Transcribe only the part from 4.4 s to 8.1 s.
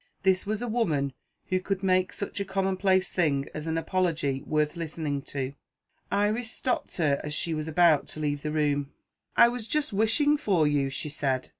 worth listening to. Iris stopped her as she was about